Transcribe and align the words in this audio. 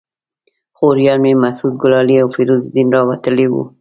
خوریان 0.77 1.19
مې 1.23 1.31
مسعود 1.43 1.73
ګلالي 1.83 2.15
او 2.19 2.27
فیروز 2.35 2.61
الدین 2.65 2.87
راوتلي 2.95 3.45
ول. 3.49 3.65